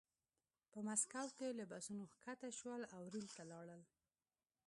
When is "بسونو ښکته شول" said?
1.71-2.81